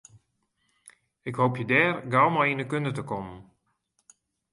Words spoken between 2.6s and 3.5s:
de kunde te kommen.